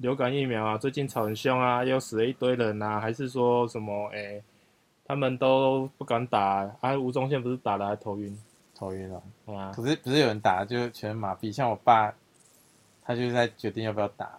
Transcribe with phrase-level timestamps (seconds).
[0.00, 4.42] 流感疫苗啊，最近吵很凶啊，又死了一堆人啊，还是说什么哎，
[5.04, 6.96] 他们都不敢打啊？
[6.96, 8.36] 吴宗宪不是打了还头晕？
[8.74, 9.22] 头晕了。
[9.54, 12.14] 啊，可是不是有人打就全麻痹，像我爸，
[13.04, 14.38] 他就是在决定要不要打。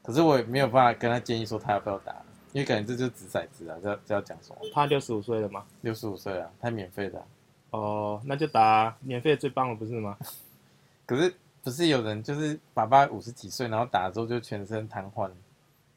[0.00, 2.14] 可是我也没有办法跟他建议说他要不要打，
[2.52, 4.60] 因为感觉这就是掷骰子啊，这这要讲什么？
[4.72, 5.64] 他六十五岁了吗？
[5.80, 7.26] 六十五岁啊，他免费的啊、
[7.72, 10.16] 哦，那就打免费最棒了，不是吗？
[11.04, 15.30] 可是不是有人就是爸爸五十几岁，然后打了之后就全身瘫痪，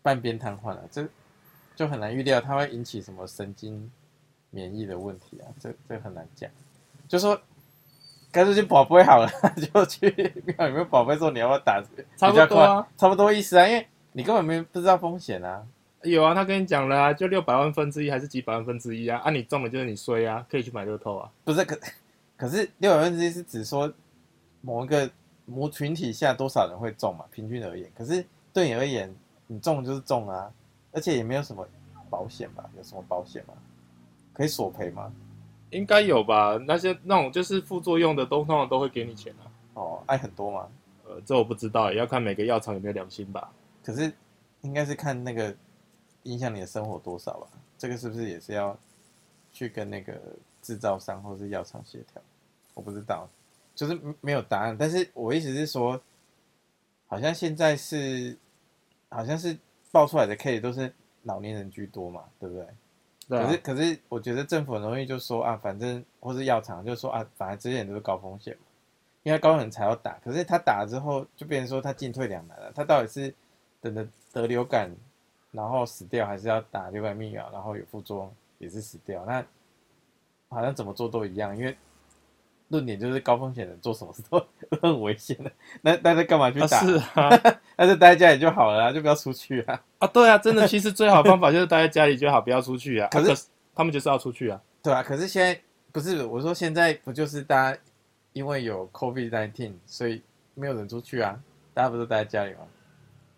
[0.02, 1.08] 半边瘫痪了，这
[1.76, 3.90] 就很难预料他会引起什么神经
[4.50, 6.50] 免疫的问题啊，这这很难讲。
[7.08, 7.40] 就说
[8.32, 9.30] 干脆去宝贝好了，
[9.74, 10.10] 就去
[10.46, 11.82] 庙里面宝贝说你要不要打，
[12.18, 15.66] 差不多啊，差不多意思啊，因为你根本没不知道风险啊。
[16.04, 19.20] 有啊，他跟你讲了啊，就六百万分之一还是几百万分之一啊？
[19.20, 21.30] 啊，你中了就是你衰啊，可以去买乐透啊。
[21.44, 21.80] 不是可
[22.36, 23.94] 可是六百分之一是指说
[24.62, 25.08] 某一个
[25.52, 27.92] 某群体下多少人会中嘛，平均而言。
[27.96, 29.14] 可是对你而言，
[29.48, 30.52] 你中就是中啊，
[30.92, 31.68] 而且也没有什么
[32.10, 32.70] 保险吧？
[32.78, 33.54] 有什么保险吗？
[34.34, 35.12] 可以索赔吗？
[35.70, 36.58] 应该有吧？
[36.68, 39.44] 那些那种就是副作用的，都通常都会给你钱啊。
[39.74, 40.68] 哦，爱很多吗。
[41.06, 43.52] 呃，这我不知道，也要看每个药厂有没有良心吧。
[43.84, 44.12] 可是
[44.62, 45.56] 应该是看那个
[46.24, 47.48] 影响你的生活多少吧？
[47.78, 48.78] 这个是不是也是要
[49.52, 50.14] 去跟那个
[50.62, 52.22] 制造商或是药厂协调？
[52.74, 53.28] 我不知道，
[53.76, 54.76] 就是没有答案。
[54.78, 56.00] 但是我意思是说，
[57.08, 58.38] 好像现在是
[59.10, 59.58] 好像是
[59.92, 62.68] 爆出来的 case 都是老年人居多嘛，对不对？
[63.30, 68.64] 对啊可是可是我觉得政府很容易就说啊，反正或是药厂就说啊，反正这些人都是高风险嘛，
[69.24, 70.20] 因为高人才要打。
[70.24, 72.72] 可是他打了之后，就变成说他进退两难了。
[72.74, 73.34] 他到底是
[73.80, 74.94] 等着得流感
[75.52, 79.24] 然后死掉，还是要打流感疫苗然后有副作用也是死掉？
[79.26, 79.46] 那
[80.50, 81.78] 好像怎么做都一样，因为
[82.72, 85.52] 论点就是高风险的做什么事都都很危险的。
[85.84, 86.80] 那那他干嘛去啊打？
[86.80, 87.30] 是啊，
[87.78, 89.80] 那就待在家里就好了啊，就不要出去啊。
[90.00, 93.08] 啊对啊，真的，其实最好的方法就是待在家里就好，不要出去啊。
[93.12, 93.36] 可是啊
[93.76, 94.60] 他们就是要出去啊。
[94.82, 95.60] 对啊，可是现在
[95.92, 97.78] 不是我说现在不就是大家
[98.34, 100.22] 因为有 COVID 1 9所以
[100.56, 101.38] 没有人出去啊，
[101.74, 102.60] 大家不是待在家里吗？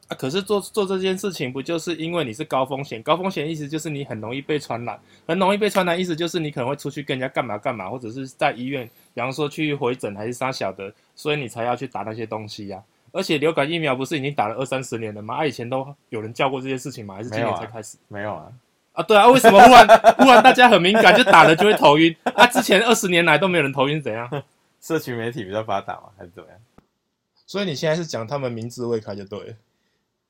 [0.09, 3.01] 啊，可是做做这件事情，不就是因为你是高风险？
[3.01, 15.35] 高风险意思就是你很容易被传染，很容易被传染，意思就是你可能会出去跟人家干嘛干嘛，或者是在医院，比方说去回诊还是杀小的，所以你才要去打那些东西呀、而且流感疫苗不是已经打了二三十年了吗？
[15.35, 17.15] 啊，以前都有人叫过这件事情吗？
[17.15, 17.97] 还是今年才开始？
[18.09, 18.51] 没有啊，
[18.91, 19.87] 啊，对啊，为什么忽然
[20.17, 22.13] 忽然大家很敏感，就打了就会头晕？
[22.35, 24.29] 啊，之前二十年来都没有人头晕，怎样？
[24.81, 26.59] 社群媒体比较发达嘛，还是怎么样？
[27.45, 29.53] 所以你现在是讲他们明智未开就对了。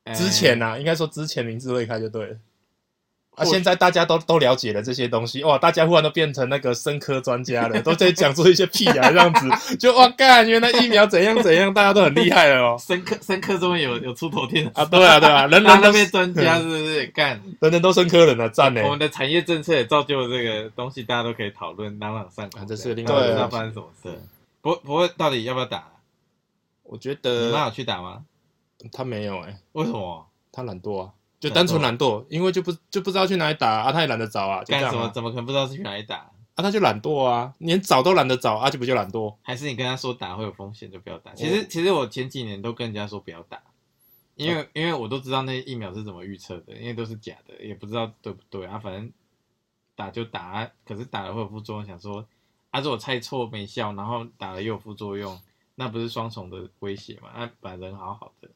[0.04, 2.36] 哎之前呐、应该说之前明智未开就对了。
[3.36, 12.76] 啊，现在大家都都了解了这些东西，哇，大家忽然都变成那个生科专家了，都在讲出一些屁啊，这样子， 就哇干，原来疫苗怎样怎样，大家都很厉害了哦。
[12.78, 17.42] 生科生科中有有出头天啊，对啊，对啊， 人人都变专家是不是干？
[17.58, 18.82] 人人都生科人了，赞呢。
[18.84, 22.60] 我们的产业政策也造就了这个东西，大家都可以讨论，朗朗上口。
[22.60, 24.16] 啊这是另外外不知道发生什么事。
[24.60, 25.88] 不过不过到底要不要打？
[26.84, 28.22] 我觉你妈有得去打吗？
[28.92, 30.26] 他没有哎、为什么？
[30.52, 35.04] 他懒惰啊，就单纯懒惰，因为就不就不知道去哪里打啊，他也懒得找啊，就这干什么？
[35.04, 36.16] 啊，怎么可能不知道是去哪里打？
[36.16, 39.34] 啊，他就懒惰啊，连找都懒得找啊，就不就懒惰？
[39.42, 41.34] 还是你跟他说打会有风险就不要打？
[41.34, 43.60] 其实其实我前几年都跟人家说不要打，
[44.36, 48.78] 因为因为我都知道那疫苗是怎么预测的，因为都是假的，也不知道对不对啊。
[48.78, 49.12] 反正
[49.96, 52.24] 打就打啊，可是打了会有副作用，想说
[52.70, 55.40] 啊，如果猜错没效，然后打了又有副作用，
[55.74, 57.30] 那不是双重的威胁嘛？
[57.36, 58.48] 那本来人好好的，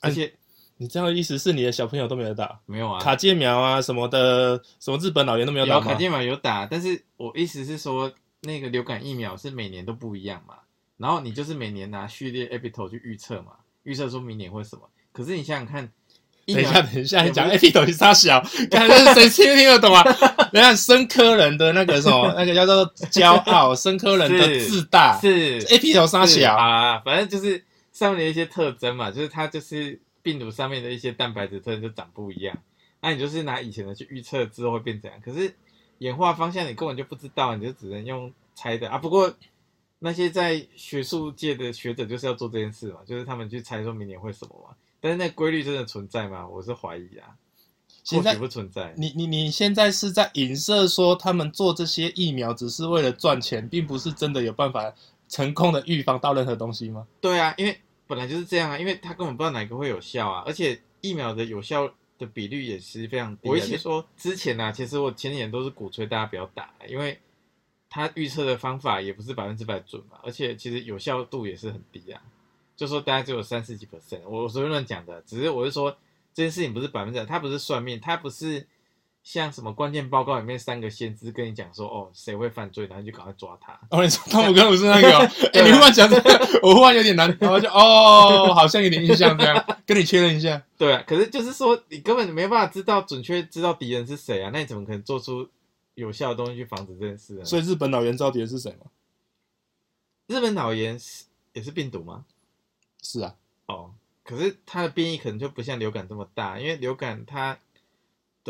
[0.00, 0.32] 而且
[0.76, 2.60] 你这样的意思是你的小朋友都没有打？
[2.66, 5.80] 没有啊，卡介苗啊什么的，什么日本老人都没有打吗？
[5.80, 10.54] 有卡介苗有打，但是我意思是说，那个流感疫苗是每年都不一样嘛，
[10.96, 14.82] 然后你就是每年拿序列 epitope 去预测嘛，预测说明年会什么。
[15.10, 15.90] 可是你想想看，
[16.44, 18.40] 疫等一下，等一下，你讲也 A P 斗是啥小？
[18.70, 20.04] 看这是谁听听得懂啊？
[20.52, 26.54] 等一下，生科人的那个什么， 那个叫做骄傲，生科人的自大是，A P 斗啥是小？
[26.54, 27.64] 啊，反正就是
[27.98, 32.56] 上面的一些特征嘛，就是它就是病毒上面的一些蛋白质特征就长不一样。
[33.00, 35.52] 那你就是拿以前的去预测之后会变怎样，可是
[35.98, 38.98] 演化方向你根本就不知道，你就只能用猜的啊。
[38.98, 39.34] 不过
[39.98, 44.76] 那些在学术界的学者就是要做这件事嘛，就是他们去猜说明年会什么嘛。
[45.00, 46.46] 但是那规律真的存在吗？
[46.46, 47.34] 我是怀疑啊，
[48.04, 48.94] 现在不存在。
[48.96, 54.94] 你你你现在是在影射说他们做这些疫苗只是为了赚钱，并不是真的有办法
[55.28, 57.06] 成功的预防到任何东西吗？
[57.20, 61.88] 对啊，因为本来就是这样啊，因为他根本不知道哪个会有效啊，而且疫苗的有效
[62.18, 63.52] 的比率也是非常低、啊。
[63.52, 67.20] 我一起说之前啊，其实我前几年都是鼓吹大家不要打，因为
[67.88, 72.20] 他预测的方法也不是百分之百准嘛，而且其实有效度也是很低啊。
[72.74, 75.90] 就说大概只有三十几 percent，我我随便乱讲的，只是我是说
[76.32, 78.66] 这件事情不是百分之百，他不是算命，他不是
[79.22, 83.78] 像什么关键报告里面三个先知跟你讲说哦谁会犯罪，然后你就赶快抓他。
[83.90, 90.62] 哦，你说汤姆克鲁斯那个、哦， 哎、你忽然讲这个，我忽然有点难，然后就哦，好像有点印象这样，跟你确认一下。
[90.78, 95.48] 对啊，可是就是说你根本没办法知道准确知道敌人是谁啊，那你怎么可能做出
[95.94, 97.44] 有效的东西去防止这件事呢？
[97.44, 98.86] 所以日本老人知道敌人是谁吗？
[100.28, 102.24] 日本脑炎是也是病毒吗？
[103.02, 103.34] 是啊，
[103.66, 103.92] 哦，
[104.22, 107.58] 可是它的变异可能就不像流感这么大，因为流感它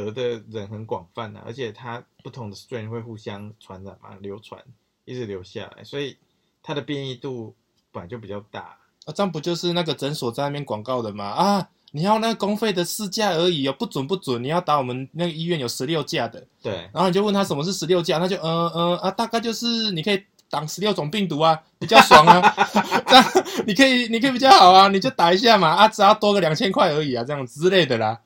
[0.05, 4.63] 得的人很广泛啊，而且它不同的 strain 会互相传染嘛，流传
[5.05, 6.17] 一直留下来，所以
[6.63, 7.55] 它的变异度
[7.93, 8.79] 本来就比较大。
[9.05, 11.25] 啊，这样不就是那个诊所在那边广告的吗？
[11.25, 22.41] 啊，你要那个公费的四价而已哦，不准不准，你要打我们那个医院有十六价的，对，然后你就问他什么是十六价，他就嗯嗯啊，大概就是你可以挡十六种病毒啊，比较爽啊，
[23.09, 23.25] 这样
[23.67, 28.21] 你可以你可以比较好啊，你就打一下嘛，啊，只要多个两千块而已啊，这样之类的啦。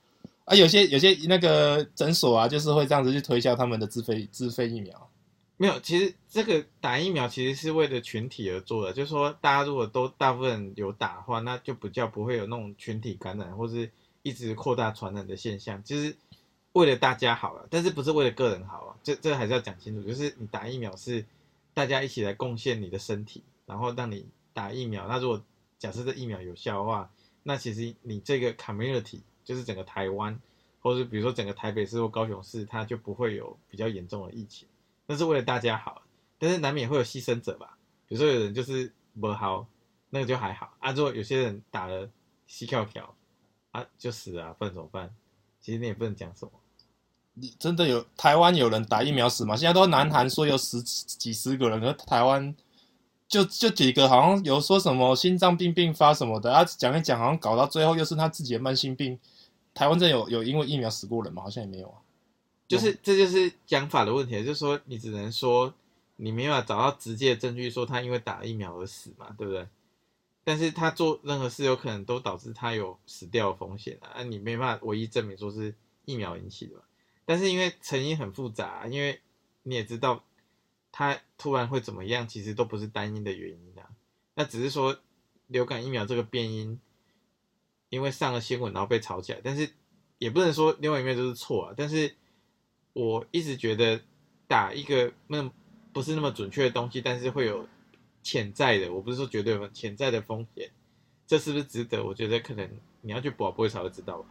[0.44, 5.10] 啊，有些有些那个诊所啊，就是会这样子去推销他们的自费自费疫苗。
[5.56, 13.88] 没有，其实这个打疫苗其实是为了群体而做的，就是说大家如果都大部分有打的话，那就比较不会有那种群体感染或是
[14.22, 16.16] 一直扩大传染的现象，就是
[16.72, 18.96] 为了大家好了，但是不是为了个人好啊？
[19.04, 21.24] 这这还是要讲清楚，就是你打疫苗是
[21.72, 25.06] 大家一起来贡献你的身体，然后让你打疫苗。
[25.06, 25.40] 那如果
[25.78, 27.08] 假设这疫苗有效的话，
[27.44, 30.38] 那其实你这个 community 就是整个台湾，
[30.80, 34.68] 或者比如说整个台北市或高雄市，它就不会有比较严重的疫情。
[35.06, 36.02] 那是为了大家好，
[36.38, 37.76] 但是难免会有牺牲者吧？
[38.06, 39.66] 比如说有人就是不好，
[40.10, 40.92] 那个就还好啊。
[40.92, 42.08] 如果有些人打了
[42.46, 43.14] 膝跳跳
[43.72, 45.10] 啊，就死了、啊，不能怎么办？
[45.60, 46.52] 其实你也不能讲什么。
[47.34, 49.56] 你真的有台湾有人打疫苗死吗？
[49.56, 52.54] 现在都南韩说有十几十个人，可是台湾
[53.26, 59.18] 就就几个，好像有说什么心脏病并发什么的啊，讲一讲，好像搞到最后又是他自己的慢性病。
[59.74, 61.42] 台湾这有有因为疫苗死过人吗？
[61.42, 61.98] 好像也没有啊。
[62.68, 65.74] 就是这就是讲法的问题，就是说你只能说
[66.16, 69.66] 你没办法找到直接的证据说他因为打疫苗而死嘛，对不对？
[70.44, 75.74] 但是他做任何事有可能都导致他有死掉的风险啊，啊你没办法唯一证明说是
[76.04, 76.82] 疫苗引起的嘛。
[77.24, 79.20] 但是因为成因很复杂，因为
[79.62, 80.24] 你也知道
[80.90, 83.88] 他突然会怎么样，其实都不是单一的原因啊。
[84.34, 84.98] 那只是说
[85.46, 86.80] 流感疫苗这个变因，
[87.92, 89.70] 因为上了新闻然后被炒起来，但是
[90.18, 92.12] 也不能说另外一面都是错啊，但是。
[92.94, 93.98] 我一直觉得
[94.46, 95.50] 打一个那
[95.94, 97.66] 不是那么准确的东西，但是会有
[98.22, 100.70] 潜在的，我不是说绝对有潜在的风险，
[101.26, 102.04] 这是不是值得？
[102.04, 102.68] 我觉得可能
[103.00, 104.28] 你要去保不会才会知道吧。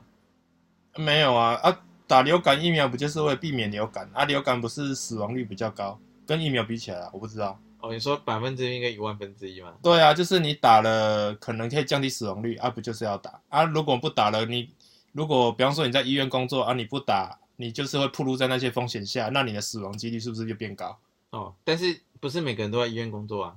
[0.96, 4.26] 没有啊啊，打流感疫苗不就是为了避免流感啊？
[4.26, 7.60] 流感不是死亡率比较高，跟疫苗比起来啊，我不知道。
[7.82, 9.74] 哦，你说百分之一跟一万分之一吗？
[9.82, 13.64] 对啊，就是你打了可能可以降低死亡率啊，不就是要打啊？
[13.64, 14.70] 如果不打了，你
[15.12, 17.38] 如果比方说你在医院工作啊，你不打。
[17.58, 20.98] 你就是会暴露在那些风险下，那你的死亡几率是不是就变高？
[21.30, 23.56] 哦，但是不是每个人都在医院工作啊？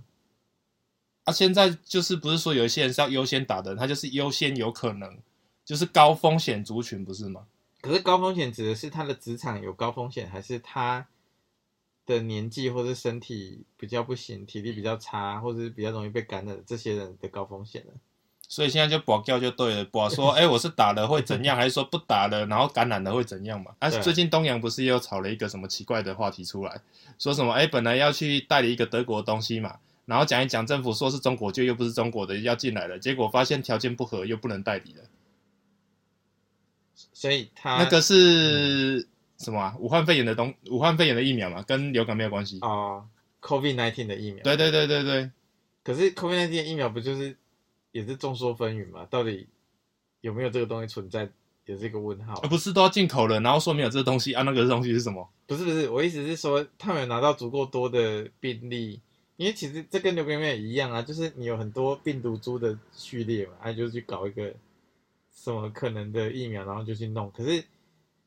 [1.25, 5.19] 啊，现在就是不是说有一些人是要优先打的，他就是优先有可能
[5.65, 7.47] 就是高风险族群，不是吗？
[7.81, 11.07] 可是高风险指的是他的职场有高风险，还是他
[12.07, 17.93] 的年纪或者身体比较不行、体力比较差，或者是比较容易被感染这些人的高风险呢？
[18.47, 23.75] 所以现在就保掉就对了，保说， 哎，我是打了会怎样，还是说不打了然后感染了会怎样嘛？
[23.79, 26.81] 啊，最近东阳不是又炒了一个什么奇怪的话题出来，
[27.19, 35.05] 说什么，哎，本来要去代理一个德国的东西嘛，然后讲一讲政府说是中国，就又不是中国的要进来了，结果发现条件不合，又不能代理了。
[37.13, 39.09] 所以他那个是
[39.45, 39.77] 什么啊？
[39.79, 43.05] 武汉肺炎的东，武汉肺炎的疫苗嘛，跟流感没有关系啊。
[43.43, 45.31] COVID nineteen 的疫苗，对对对对对。
[45.85, 47.37] 可是 COVID nineteen 的疫苗不就是
[47.93, 49.07] 也是众说纷纭嘛？
[49.11, 49.47] 到底
[50.23, 51.29] 有没有这个东西存在，
[51.67, 52.41] 也是一个问号。
[52.49, 54.43] 不是都要进口了，然后说没有这个东西啊？
[54.43, 55.29] 那个东西是什么？
[55.47, 58.99] 不是不是，我意思是说，他们有拿到足够多的病例，
[59.37, 64.55] 因为其实这跟流感也一样啊，就是你有很多病毒株的序列嘛，啊，就去搞一个
[65.35, 67.31] 什么可能的疫苗，然后就去弄。
[67.33, 67.63] 可是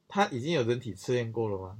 [0.07, 1.77] 他已经有人体测验过了吗？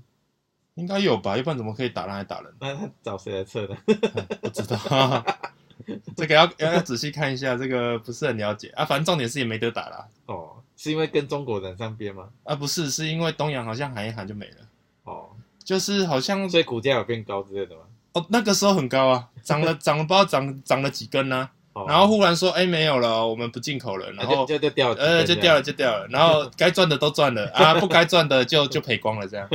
[0.75, 2.53] 应该有吧，要不然怎么可以打人还打人？
[2.59, 3.75] 那他找谁来测的？
[4.41, 5.25] 不知道，
[6.15, 8.85] 这个要要要仔细看一下，这个不是很了解啊。
[8.85, 10.07] 反正重点是也没得打啦。
[10.27, 12.29] 哦，是因为跟中国人上边吗？
[12.43, 14.57] 啊，不是，是因为东阳好像喊一喊就没了。
[15.05, 15.29] 哦，
[15.63, 17.81] 就是好像所以股价有变高之类的吗？
[18.13, 21.49] 哦，那个时候很高啊，涨了涨了不知道涨涨了几根呢、
[21.85, 29.49] 然后忽然说，哎，没有了，我们不进口了，然后就就掉了，呃，就掉了就掉了，然后该赚的都赚了啊， 不该赚的就就赔光了这样。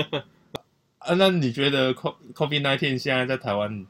[0.99, 3.87] 啊，那你觉得 COVID nineteen 现在在台湾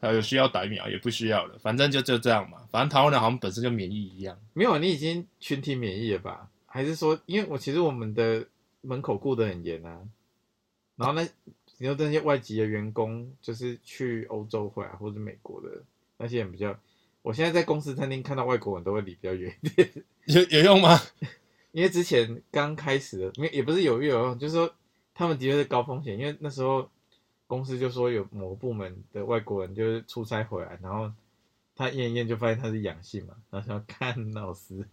[0.00, 2.58] 啊，有需要打疫苗，也不需要了，反正就就这样嘛。
[2.70, 4.38] 反正台湾人好像本身就免疫一样。
[4.52, 6.48] 没有，你已经群体免疫了吧？
[6.66, 8.46] 还是说，因为我其实我们的
[8.82, 9.98] 门口顾得很严啊，
[10.94, 11.28] 然后呢，
[11.78, 15.68] 你说那些外籍的员工，就是去欧洲回来或者美国的
[16.16, 16.72] 那些人比较，
[17.22, 19.90] 我现在在公司餐厅看到外国人都会离比较远一点，
[20.26, 21.00] 有有用吗？
[21.72, 24.74] 因为之前刚开始的，没也不是有用，就是说
[25.14, 26.90] 他们的确是高风险，因为那时候
[27.46, 31.12] 公司就说有某个部门的外国人就是出差回来，然后
[31.76, 34.86] 他验一验就发现他是阳性嘛，然后说看老师。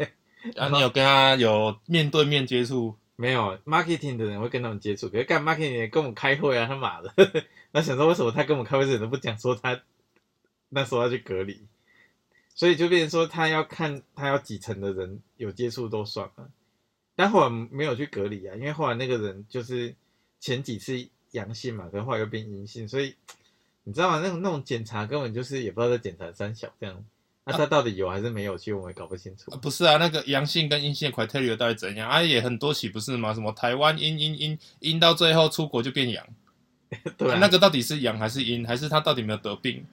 [0.55, 2.95] 啊，你有跟他有面对面接触？
[3.15, 7.11] 没有，marketing 的人会跟他们接触，可是干 marketing 的跟我们开会啊，他妈的，
[7.73, 9.81] 那想说为什么他跟我们开会的人都不讲说他
[10.69, 11.59] 那时候要去隔离，
[12.57, 16.49] 所以就变成说他要看他要几层的人有接触都算了，
[17.15, 19.93] 但后来没有去隔离啊，因为后来那个人就是
[20.39, 23.13] 前几次阳性嘛，可能后来又变阴性，所以
[23.83, 24.19] 你知道吗？
[24.23, 27.05] 那种那种检查根本就是也不知道在检查三小这样。
[27.45, 28.57] 那他到底有还是没有？
[28.57, 29.51] 其实我们也搞不清楚。
[29.61, 32.09] 不是啊，那个阳性跟阴性 criteria 到底怎样？
[32.09, 33.33] 啊，也很多起不是吗？
[33.33, 36.27] 什么台湾阴阴阴阴到最后出国就变阳，
[37.17, 38.65] 对，那个到底是阳还是阴？
[38.67, 39.85] 还是他到底没有得病？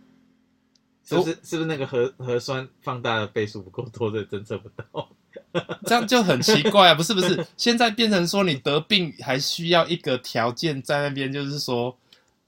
[1.04, 5.08] 是不是是不是那个核核酸放大的倍数不够多，的侦测不到？
[5.87, 6.94] 这样就很奇怪啊！
[6.94, 11.96] 不是不是，现在变成说你得病还需要一个条件在那边，就是说。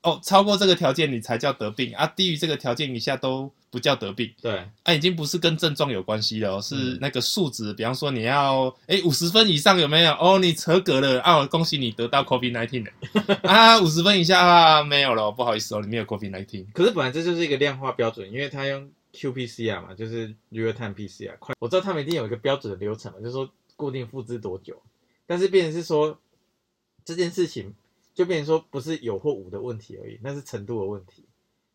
[0.06, 4.32] 哦，超过这个条件你才叫得病啊，低于这个条件以下都不叫得病。
[4.40, 7.74] 对，啊，已经不是跟症状有关系了，是那个数值。
[7.74, 10.12] 比方说你要哎五十分以上有没有？
[10.12, 13.36] 哦，你合格了啊，恭喜你得到 COVID nineteen 了。
[13.42, 16.64] 啊，五十分以下啊没有了，不好意思哦，你没有 COVID nineteen。
[16.72, 21.36] 可是本来这就是一个量化标准，因为它用 qPCR 嘛，就是 real time PCR。
[21.40, 24.80] 快，我知道他们一定有一个标准的流程嘛，就是说固定复制多久。
[25.26, 26.16] 但是变成是说
[27.04, 27.74] 这件事情。
[28.16, 31.24] 就变成说不是有或无的问题而已，那是程度的问题。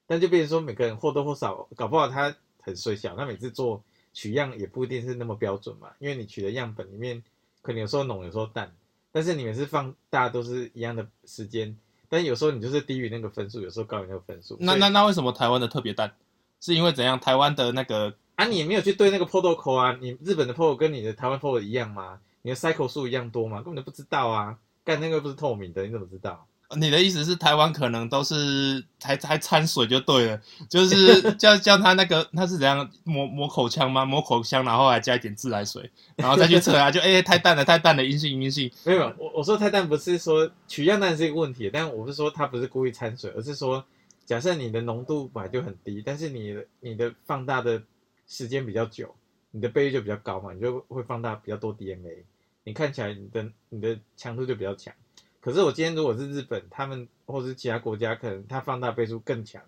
[0.08, 3.82] 但就变成说每个人或多或少，搞不好他很衰小，他每次做
[4.12, 5.92] 取样也不一定是那么标准嘛。
[6.00, 7.24] 因为你取的样本里面
[7.62, 8.76] 可能有时候浓，有时候淡，
[9.12, 11.78] 但是你每次放大家都是一样的时间，
[12.10, 14.58] 但有时候你就是低于那个分数，有时候高于那个分数。
[14.60, 16.12] 那那那为什么台湾的特别淡？
[16.60, 17.20] 是因为怎样？
[17.20, 19.98] 台湾的那个啊，你没有去对那个 protocol 啊？
[20.02, 22.20] 你日本的 protocol 跟你的台湾 protocol 一样吗？
[22.42, 23.62] 你的 cycle 数一样多吗？
[23.62, 24.58] 根本就不知道啊。
[24.84, 26.48] 干那个不是透明的，你怎么知道？
[26.78, 34.06] 你的意思是台湾可能都是还还掺水就对了，就是 叫叫他那个他是怎样抹抹口腔吗？
[34.06, 38.72] 抹口腔然后还加一点自来水，然后再去测啊，就哎太淡了太淡了阴性阴性。
[38.86, 43.84] 没有，我我说太淡不是说取样淡是一个问题，但我是说他不是故意掺水，而是说
[44.26, 47.84] 假设你的浓度本来就很低，但是你的你的放大的
[48.30, 49.14] 时间比较久，
[49.52, 52.24] 你的倍率就比较高嘛，你就会放大比较多 DNA。
[52.64, 54.94] 你看起来你的你的强度就比较强，
[55.40, 59.62] 可是我今天如果是日本，他们或是其他国家，可能它放大倍数更强，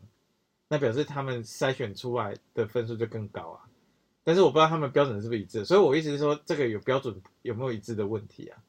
[0.67, 3.65] 那表示他们筛选出来的分数就更高啊。
[4.23, 8.61] 但是我不知道他们标准是不是一致，所以我一直说这个有标准有没有一致的问题啊，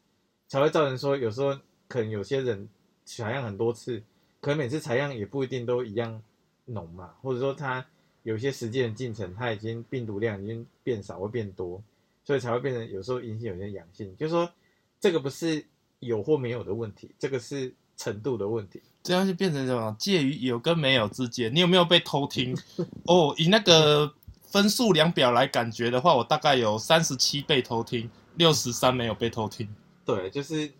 [0.48, 2.68] 才会造成说有时候可能有些人
[3.04, 4.02] 采样很多次，
[4.40, 6.22] 可能每次采样也不一定都一样
[6.64, 7.86] 浓嘛，或者说他
[8.22, 11.82] 有些时间的进程，他已经病毒量已经变少或变多。
[12.24, 14.50] 所以才会变成有时候阴性，有些阳性，就是说
[14.98, 15.64] 这个不是
[16.00, 18.82] 有或没有的问题，这个是程度的问题。
[19.02, 19.94] 这样就变成什么？
[19.98, 21.54] 介于有跟没有之间。
[21.54, 22.56] 你有没有被偷听？
[23.04, 24.12] 哦，以那个
[24.42, 29.68] 分数量表来感觉的话，我大概有三十七被偷听，六十三没有被偷听。
[30.04, 30.72] 对，就是。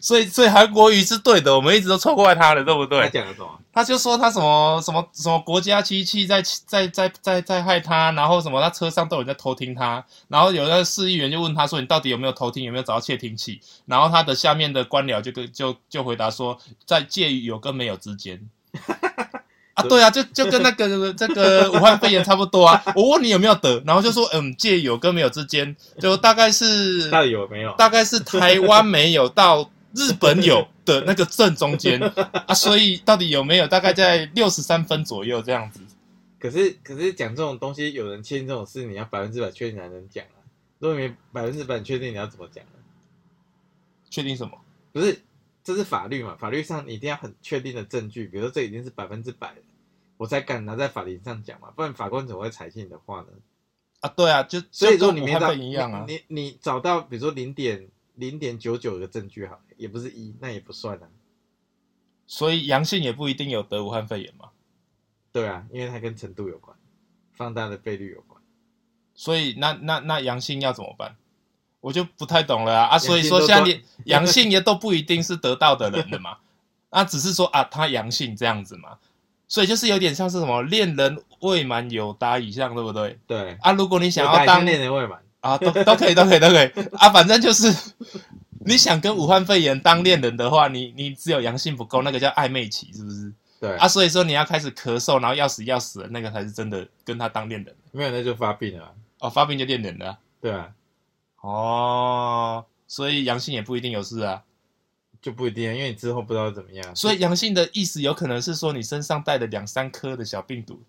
[0.00, 3.00] 所以，所以韩国瑜是对的，我们一直都错怪他了，对不对？
[3.02, 3.48] 他讲了什么？
[3.72, 12.62] 他就说他什么什么什么国家机器在在在在在害他，然后什么他车上都有人在偷听他，然后有那个市议员就问他说：“你到底有没有偷听？
[12.62, 18.40] 有没有找到窃听器？”然后他的下面的官僚就跟就就回答说：“在介于有跟没有之间。”
[19.74, 22.80] 啊，对啊，就就跟那个这个武汉肺炎差不多啊。
[22.94, 27.72] 我问你有没有得，然后就说嗯，介有跟没有之间，就大概是到底有没有？
[27.72, 29.68] 大概是台湾没有到。
[29.94, 32.00] 日本有的那个正中间
[32.46, 35.80] 啊，所以到底有没有大概在六十三分左右这样子？
[36.40, 40.42] 可是可是讲这种东西，有人确定这种事，你要百分之百确定才能讲啊。
[40.80, 42.72] 如果没百分之百确定，你要怎么讲呢？
[44.10, 44.58] 确定什么？
[44.92, 45.22] 不是，
[45.62, 46.36] 这是法律嘛？
[46.38, 49.58] 法律上你一定要很确定的证据，比如说这已经是百分之百了，
[50.16, 51.70] 我才敢拿在法庭上讲嘛。
[51.74, 53.28] 不然法官怎么会采信你的话呢？
[54.00, 57.88] 啊，对啊，就所以说你没找一样啊，你你找到比如说零点。
[58.16, 61.06] 零点九九的证据好，也不是一，那也不算啊。
[62.26, 64.50] 所以阳性也不一定有得武汉肺炎嘛？
[65.32, 66.76] 对啊，因为它跟程度有关，
[67.32, 68.40] 放大的倍率有关。
[69.14, 71.16] 所以那那那阳性要怎么办？
[71.80, 72.86] 我就不太懂了啊！
[72.94, 76.38] 啊，所以说现在连 阳性也都不一定是得到的人的嘛？
[76.88, 78.96] 啊，只是说啊，他阳性这样子嘛？
[79.46, 83.18] 所以就是有点像是什么恋人未满有达以上，对不对？
[83.26, 87.70] 对，啊，如果你想要当恋人未满，啊，都都可以，都可以，都可以啊，反正就是
[88.64, 93.32] 你想跟武汉肺炎当恋人的话，你你只有阳性不够，那个叫暧昧期，是不是？
[93.60, 93.76] 对。
[93.76, 97.74] 啊，，所以说你要开始咳嗽，然后要死要死的那个才是真的跟他当恋人。
[97.92, 98.84] 没有那就发病了。
[98.84, 98.90] 啊，
[99.20, 100.68] 哦，发病就恋人了啊、对啊，
[101.40, 104.42] 哦，所以阳性也不一定有事啊。
[105.22, 110.82] 就不一定，因为你之后不知道怎么样，所以阳性的意思有可能是说你身上带了两三颗的小病毒，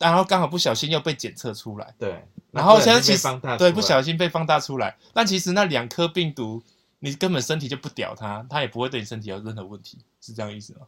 [0.00, 6.60] 然后刚好不小心又被检测出来，对，然后现在其实对不小心被放大出来，但其实那两颗病毒
[7.00, 10.86] 你根本身体就不屌它，它也不会对你身体有任何问题，是这样意思吗？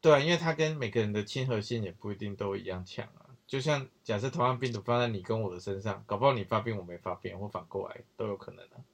[0.00, 3.26] 对啊，因为它跟每个人的亲和性也不一定都一样强啊。
[3.46, 8.84] 就像假设同样病毒放在你跟我的身上，搞不好你发病我没发病，或反过来都有可能啊。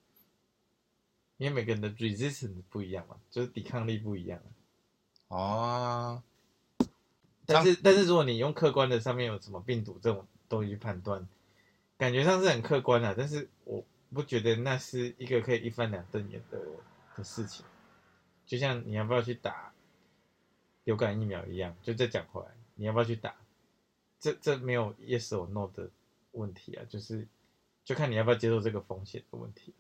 [1.39, 4.41] 因为每个人的 resistance 不一样嘛，就是抵抗力不一样
[5.29, 5.37] 啊。
[5.37, 6.23] 哦，
[7.47, 11.27] 但是但是如果你用客观的上面有什么病毒这种东西去判断，
[11.97, 16.61] 感觉上是很客观的、但是我不觉得那是一个可以一翻两瞪眼的
[17.17, 17.65] 的事情。
[18.47, 19.73] 就像你要不要去打
[20.85, 23.35] 流感疫苗一样，就再讲回来，你要不要去打？
[24.19, 25.89] 这这没有 yes or no 的
[26.33, 27.27] 问题啊，就是
[27.85, 29.73] 就看你要不要接受这个风险的问题，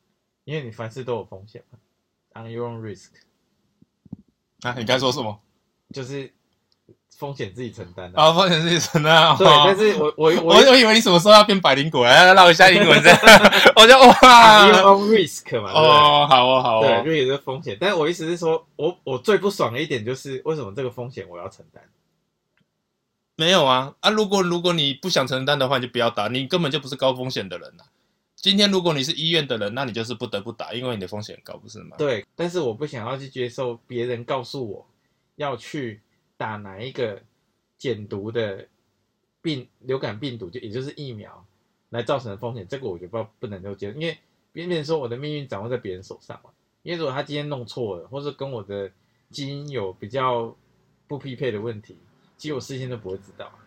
[0.44, 1.78] 因为你凡事都有风险嘛
[2.32, 3.10] ，on your own risk，
[4.62, 5.40] 啊，你该说什么？
[5.92, 6.32] 就是
[7.16, 9.36] 风险自己承担、啊，风险自己承担啊。
[9.36, 13.18] 对，但是我我我我我以为你什么时候要变百灵果，来绕一下英文这样，
[13.76, 14.66] 我就哇
[14.96, 15.70] risk 嘛？
[15.72, 17.76] 哦，好哦，好对，哦，就有这个风险。
[17.78, 21.82] 但是我意思是说，我我最不爽的一点就是，为什么这个风险我要承担？
[23.36, 24.10] 没有啊啊！
[24.10, 27.84] 如果如果你不想承担的话，你就不要打，你根本就不是高风险的人呐、
[28.36, 31.96] 今天如果你是医院的人，那你就是不得不打，因为你的风险很高，不是吗？
[31.96, 34.86] 对，但是我不想要去接受别人告诉我
[35.36, 36.02] 要去
[36.40, 37.20] 打哪一个
[37.76, 38.66] 减毒的
[39.42, 41.44] 病流感病毒，就也就是疫苗
[41.90, 44.18] 来造成的风险，这个我觉得不不能够接受，因为
[44.54, 46.48] 别人说我的命运掌握在别人手上嘛。
[46.82, 48.90] 因为如果他今天弄错了，或者跟我的
[49.30, 50.56] 基因有比较
[51.06, 51.98] 不匹配的问题，
[52.38, 53.60] 其实我事先都不会知道啊。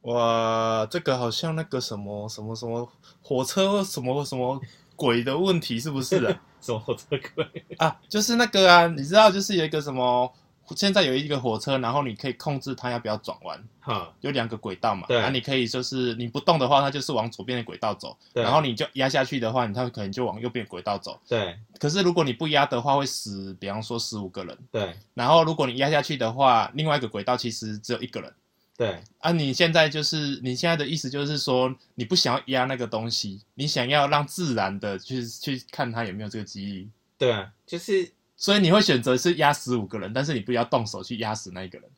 [0.00, 4.58] 哇，这个好像那个什么什么什么火车什么什么
[4.94, 6.42] 鬼的问题，是不是啊？
[6.58, 7.64] 什么火车鬼？
[7.76, 10.32] 啊，就是那个啊，你知道，就是有一个什么，
[10.74, 15.20] 现在有一个火车，然后你可以控制它要不要转弯，哈，有两个轨道嘛，对。
[15.20, 18.42] 啊，你可以就是你不动的话，它就是往左边的轨道走，对。
[18.42, 21.20] 然后你就压下去的话，你它可能就往右边轨道走。
[21.28, 21.56] 对。
[21.78, 24.58] 可是如果你不压的话，会死，比方说十五个人。
[24.72, 24.96] 对。
[25.14, 28.32] 然后如果你压下去的话，另外一个轨道其实只有一个人。
[28.76, 28.98] 对。
[29.20, 41.90] 啊，你现在就是你现在的意思就是说，你不想要压那个东西，你想要让自然的去去看它有没有这个记忆，对啊，就是所以你会选择是压死五个人，但是你不要动手去压死那一个人，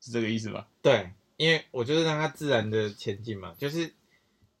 [0.00, 0.66] 是这个意思吗？
[0.80, 3.92] 对，因为我就是让它自然的前进嘛，就是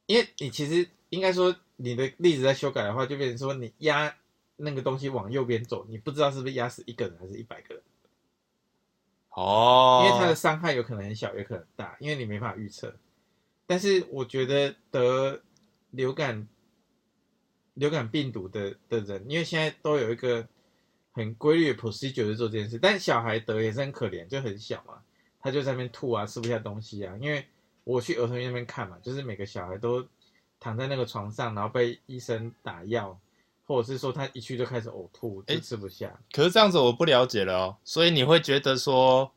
[0.04, 4.14] 因为你其实应该说你的例子在修改的话，就变成说你压
[4.56, 7.82] 那个东西往右边走，你不知道是不是压死一个人还是一百个人，
[9.30, 12.94] 哦因为它的伤害有可能很小，也可能很大，因为你没办法预测。
[13.66, 15.42] 但是我觉得得
[15.90, 16.46] 流感
[17.74, 20.46] 流感病毒的的人，因为现在都有一个
[21.16, 24.98] 很规律的 procedure 去做这件事，但小孩得也是很可怜，就很小嘛，
[25.40, 27.16] 他就在那边吐啊，吃不下东西啊。
[27.18, 27.42] 因为
[27.84, 30.06] 我去儿童医院那边看嘛，就是每个小孩都
[30.60, 33.18] 躺在那个床上，然后被医生打药，
[33.64, 36.14] 或者是说他一去就开始呕吐，就诶吃不下。
[36.32, 39.32] 可是这样子我不了解了哦，所以你会觉得说，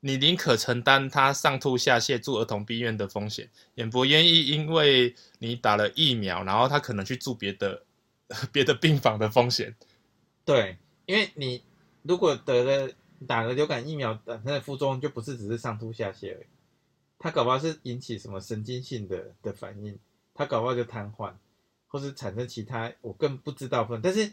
[0.00, 7.82] 你宁可承担他上吐下泻住儿童病院的风险，也不愿意因为你打了疫苗，然后他可能去住别的
[8.50, 9.76] 别的病房的风险。
[10.42, 10.78] 对，
[11.10, 11.60] 因为你
[12.02, 12.92] 如果得了
[13.26, 16.46] 打了流感疫苗，本身的副作用就不是只是上吐下泻而已，
[17.18, 19.98] 它搞不好是引起什么神经性的的反应，
[20.32, 21.32] 它搞不好就瘫痪，
[21.88, 24.00] 或是产生其他我更不知道分。
[24.00, 24.32] 但是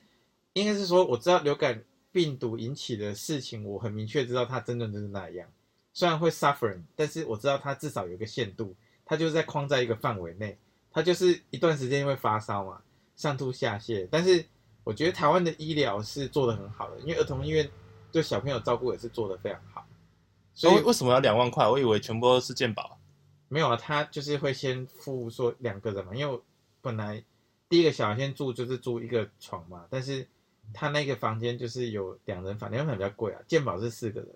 [0.54, 5.50] 应该是说，我知道流感病毒引起的事情，我很明确知道它真的就是那样。
[5.94, 10.56] 虽然会 suffering，但是我知道它至少有一个限度，它就是在框在一个范围内，
[10.92, 12.84] 它就是一段时间会发烧嘛，
[13.16, 14.46] 上吐下泻，但是。
[14.88, 17.70] 我觉得台湾的医疗是做的很好的，因为儿童医院
[18.10, 19.86] 对小朋友照顾也是做的非常好，
[20.54, 21.68] 所以为什么要两万块？
[21.68, 22.98] 我以为全部都是健保。
[23.50, 26.42] 没有啊，他就是会先付说两个人嘛，因为我
[26.82, 27.22] 本来
[27.68, 30.26] 第一个小孩先住就是住一个床嘛，但是
[30.74, 34.30] 他那个房间就是有两人房，两人房比较贵啊，健保是四个人，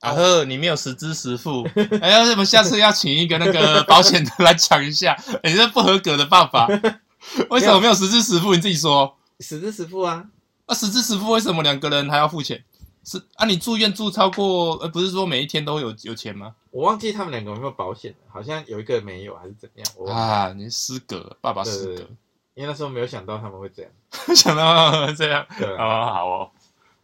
[0.00, 1.64] 啊呵，你没有实支实付，
[2.02, 6.66] 哎呀，我们下次要请一个那个保险的来讲一下， 你这不合格的爸爸，
[7.50, 8.56] 为什么没有实支实付？
[8.56, 9.16] 你自己说。
[9.40, 10.28] 实支实付啊，
[10.66, 12.64] 啊，实支实付，为什么两个人还要付钱？
[13.06, 16.54] 是啊，你住院住超过，呃，不是说每一天都有有钱吗？
[16.70, 22.08] 我忘记他们两个有没有保险了，好像有一个没有还是怎样，我忘记啊，你失格，爸爸失格
[22.54, 23.92] 因为那时候没有想到他们会这样。
[24.34, 26.50] 想到这样，对啊，哦，好哦。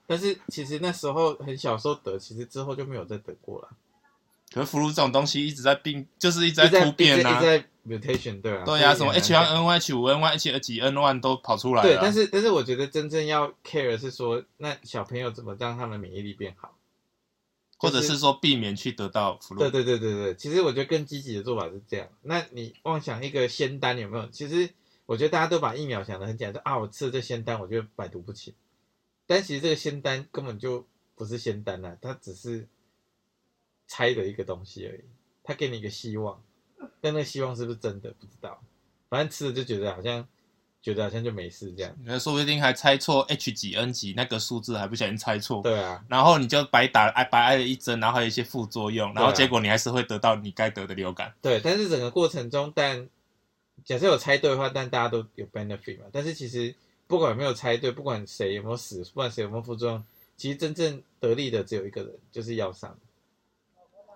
[0.07, 3.69] 但是其实那时候很小时候得，其实之后就没有再得过了，
[4.53, 7.47] 可是福禄这种东西一直在病，就是一直在突变啊一直。
[7.47, 11.93] 在 mutation 对啊，对呀、什么 H 也1很难 N Y H 五 N Y H 几 N one 都跑出来了啊。
[11.95, 16.77] 对，但是但是我觉得真正要 care 的是说，那小朋友怎么让他们免疫力变好？
[17.79, 19.61] 或者是说避免去得到福禄。
[19.61, 22.07] 对对对对对，其实我觉得更积极的做法是这样。
[22.21, 24.29] 那你妄想一个仙丹有没有？
[24.29, 24.69] 其实
[25.07, 28.53] 我觉得大家都把疫苗想的很简单，说啊，我吃了这仙丹，我就百毒不侵。
[29.27, 32.69] 但其实这个仙丹根本就不是仙丹啊，它只是
[33.91, 35.01] 猜的一个东西而已。
[35.43, 36.41] 他给你一个希望，
[37.01, 38.63] 但那个希望是不是真的不知道。
[39.09, 40.25] 反正吃了就觉得好像
[40.81, 41.93] 觉得好像就没事这样。
[42.05, 45.61] 那说不定还猜错 H 几 N 几那个数字，还不小心猜错。
[45.61, 51.35] 对啊，然后你就白打哎白挨了一针，然后还有一些副作用，然后结果你还是会得到你该得的流感。
[51.43, 53.09] 对，但是整个过程中，但
[53.85, 56.05] 假设有猜对的话，但大家都有 benefit 嘛。
[56.13, 56.73] 但是其实
[57.09, 60.05] 不管有没有猜对，不管谁有没有死，不管谁有没有副作用，
[60.37, 62.97] 其实真正得利的只有一个人，就是药商。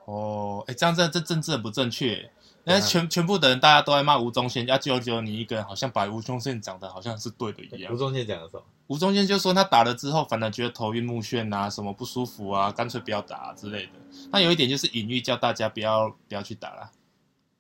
[0.05, 2.31] 哦，哎，这样这这政治很不正确。
[2.67, 7.97] 那啊全全部的人大家都在骂吴宗宪，要只有只有你一个人好像把吴宗宪讲的好像是对的一样吴。
[7.97, 13.93] 宗宪讲的时候，吴宗宪就说他打了之后，反而觉得头晕目眩啊，什么不舒服啊，干脆不要打、啊、之类的。
[14.33, 16.91] 那有一点就是隐喻叫大家不要不要去打啦。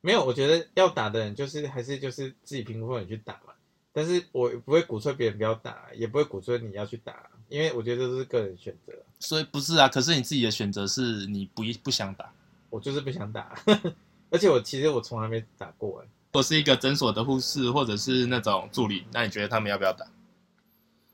[0.01, 3.53] 没有，我觉得要打的人就是还是就是自己评估后你去打嘛。
[3.93, 8.93] 但是我不会鼓吹别人不要打，也不会鼓吹你要去打，因为我觉得这是个人选择。
[9.21, 12.33] 所以不是啊，可是你自己的选择是你不不想打。
[12.71, 13.55] 我就是不想打，
[14.31, 16.09] 而且我其实我从来没打过哎。
[16.33, 20.05] 我是一个诊所的护士或者是那种助理，那你觉得他们要不要打？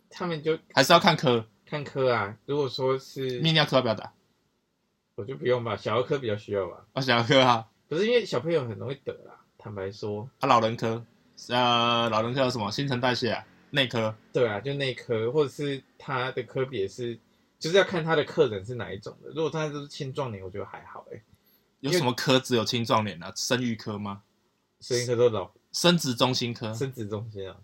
[0.08, 1.44] 他们就还是要看科？
[1.66, 4.10] 看科啊，如果说是泌尿科要不要打？
[5.14, 6.86] 我就不用吧，小儿科比较需要吧。
[6.94, 11.04] 啊，小儿科啊，可是因为小朋友很容易得啦，坦白说，啊，老人科，
[11.50, 12.70] 呃，老人科有什么？
[12.72, 14.14] 新陈代谢啊，内科。
[14.32, 17.18] 对啊，就内科或者是他的科别是，
[17.58, 19.30] 就是要看他的客人是哪一种的。
[19.30, 21.20] 如果他都是青壮年，我觉得还好哎、
[21.80, 23.32] 有什么科只有青壮年啊？
[23.34, 24.22] 生育科吗？
[24.80, 27.56] 生育科都老生殖中心科，生殖中心啊，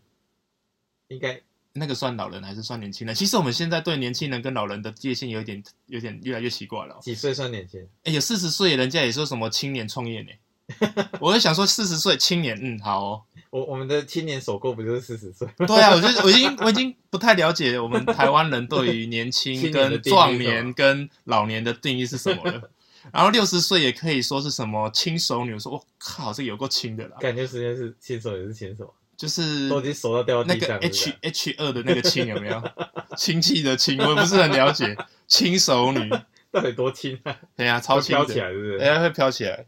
[1.08, 1.40] 应该
[1.72, 3.14] 那个算老人还是算年轻人？
[3.14, 6.98] 其实我们现在对年轻人跟老人的界限有一点有点越来越奇怪了哦。
[7.02, 7.86] 几岁算年轻？
[8.04, 10.30] 哎，有四十岁，人家也说什么青年创业呢？
[11.20, 13.22] 我就想说四十岁青年，嗯，好哦。
[13.50, 15.48] 我我们的青年首购不就是四十岁？
[15.66, 22.70] 对啊，我就我已经我已经不太了解我们台湾人对于年轻跟壮年跟老年的定义是什么了。
[23.12, 32.60] 然后六十岁也可以说是什么轻熟女，我说我靠，这有够轻的啦，感觉时间是牵手也是牵手，就是都已经熟到掉到那个 H 吧 H 二的那个亲有没有？
[33.16, 34.96] 氢气的氢，我也不是很了解。
[35.28, 36.10] 轻熟女，
[36.50, 37.34] 到底多轻啊？
[37.56, 38.78] 对啊、超会轻的，飘起来，是不是？
[38.78, 39.64] 哎、会飘起来。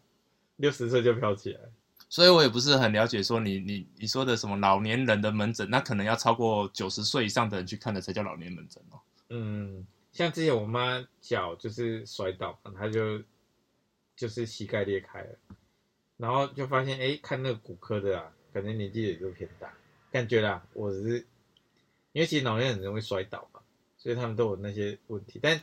[0.58, 1.60] 六十岁就飘起来。
[2.10, 9.00] 所以我也不是很了解，说你你你说的什么老年人的门诊，那可能要超过九十岁以上的人去看的才叫老年门诊哦。
[9.28, 13.22] 嗯，像之前我妈脚就是摔倒嘛，她就
[14.16, 15.38] 就是膝盖裂开了，
[16.16, 19.70] 然后就发现哎，诶看那个骨科的啊，感觉年纪也就偏大，
[20.10, 21.18] 感觉啦，我只是
[22.12, 23.60] 因为其实老年人很容易摔倒嘛，
[23.98, 25.60] 所以他们都有那些问题，但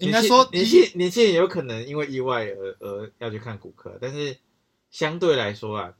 [0.00, 4.36] 应该说年轻年轻人有可能因为意外而而要去看骨科，但是
[4.90, 5.92] 相对来说啊，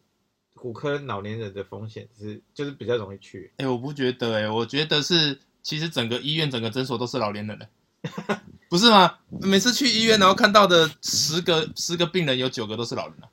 [0.55, 7.69] 骨科老年人的风险是就是比较容易去，哎、我不觉得哎、我觉得是其实整个医院、整个诊所都是老年人的，
[8.69, 9.15] 不是吗？
[9.41, 13.29] 每次去医院，然后看到的十个十个病人有九个都是老人啊。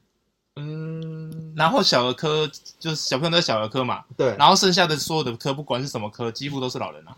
[0.59, 7.15] 嗯，然后小儿科就是小朋友都在小儿科嘛，对，然后剩下的所有的科，不管是什么科，几乎都是老人啊。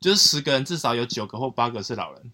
[0.00, 2.32] 就是十个人至少有九个或八个是老人。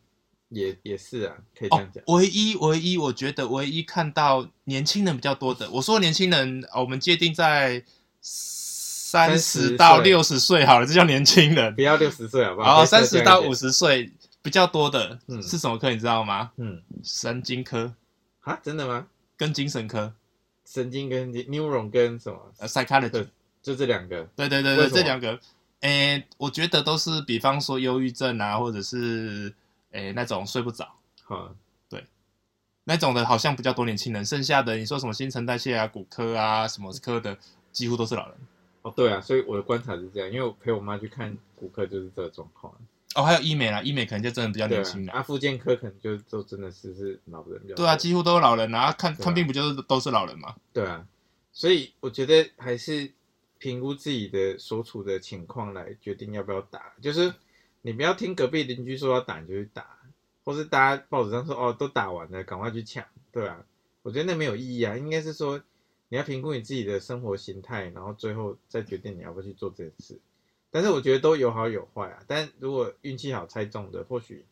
[0.50, 7.82] 也也是啊，可以这哦样讲。，唯一唯一，我觉得唯一看到年轻人比较多的，我说年轻人，呃我们界定在
[8.20, 11.80] 三十到六十岁好了，这叫年轻人不。
[11.80, 12.84] 要六十岁好不好？
[12.84, 15.90] 三十到五十，十岁比较多的嗯是什么科？
[15.90, 16.52] 你知道吗？
[16.56, 17.92] 嗯，神经科
[18.42, 19.06] 啊，真的吗？
[19.36, 20.12] 跟精神科，
[20.64, 22.38] 神经跟 neuron 跟什么？
[22.58, 23.26] 呃，psychology。
[23.60, 24.22] 就这两个。
[24.36, 25.40] 对对对对，这两个，
[25.84, 29.52] 诶，我觉得都是，比方说忧郁症啊，或者是
[29.90, 30.88] 诶那种睡不着
[31.22, 31.54] 好，
[32.84, 34.24] 那种的，好像比较多年轻人。
[34.24, 37.36] 剩下的你说什么新陈代谢啊、骨科啊、什么科的，
[37.70, 38.36] 几乎都是老人。
[38.80, 42.74] 哦，对啊，所以我的观察是这样，因为我陪我妈去看骨科就是这个状况。
[43.14, 45.12] 哦，还有医美啦，医美可能就真的比较年轻啦。
[45.14, 47.74] 啊，啊，复健科可能就就真的是是老人比较。
[47.74, 50.54] 对啊，几乎都是老人啊，看啊看病不就是都是老人嘛？
[50.72, 51.06] 对啊，
[51.52, 53.10] 所以我觉得还是
[53.64, 56.92] 评估自己的所处的情况来决定要不要打。
[57.00, 57.32] 就是
[57.80, 59.98] 你不要听隔壁邻居说要打你就去打，
[60.44, 63.64] 或是大家报纸上说哦都打完了，赶快去抢，对啊，
[64.02, 65.62] 我觉得那没有意义啊，应该是说
[66.10, 70.20] 你要评估你自己的生活形态，然后最后再决定你要不要去做这件事。
[70.70, 74.44] 但是我觉得都有好有坏啊，但如果运气好猜中的，或许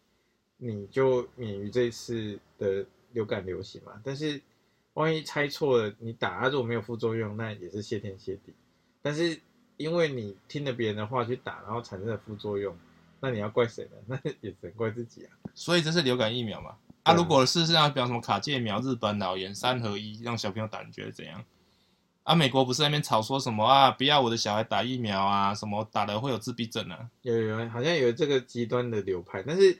[0.56, 4.00] 你就免于这一次的流感流行嘛。
[4.02, 4.40] 但是
[4.94, 8.54] 万一猜错了，你打它如果没有副作用，那也是谢天谢地。
[9.02, 9.38] 但是
[9.76, 12.74] 因为你听了别人的话去打，然后产生了副作用，
[13.20, 13.96] 那你要怪谁呢？
[14.24, 15.30] 那也只能怪自己啊。
[15.54, 16.76] 所以这是流感疫苗嘛？
[17.02, 21.44] 啊，如果是像比方什么卡介苗、日本脑炎三合一，让小朋友打，你觉得怎样？
[22.22, 27.10] 啊，美国不是在那边吵说什么啊，不要我的小孩打疫苗啊，什么打了会有自闭症啊？
[27.22, 29.76] 有有有，好像有这个极端的流派，但是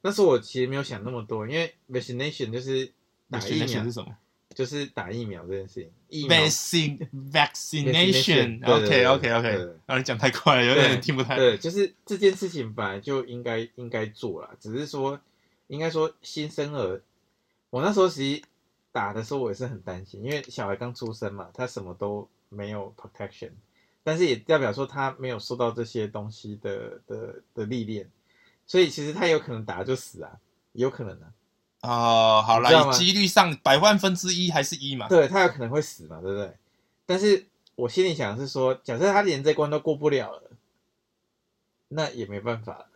[0.00, 2.90] 那时候我其实没有想那么多，因为 vaccination 就是
[3.28, 4.16] 打疫苗是，什么
[4.54, 5.90] 就是打疫苗这件事情。
[6.08, 8.64] 疫苗？Vaccine vaccination。
[8.64, 11.36] OK 对 OK 对 OK，对让你讲太快了，有点听不太。
[11.36, 15.20] 对，就是这件事情本来就应该应该做了，只是说
[15.68, 17.00] 应该说新生儿，
[17.70, 18.42] 我那时候其实
[18.92, 23.52] 打的时候我也是很担心，因为小孩刚出生嘛，他什么都没有 protection，
[24.04, 28.10] 但是也代表说他没有受到这些东西的的的历练，
[28.66, 30.38] 所以其实他有可能打就死啊，
[30.72, 31.32] 有可能啊，
[31.82, 35.08] 哦，好啦，你知道吗以几率上百万分之一还是一嘛？
[35.08, 36.52] 对他有可能会死嘛，对不对？
[37.04, 40.42] 但是我心里想的是说，假设他连这关都过不了了，
[41.88, 42.86] 那也没办法了。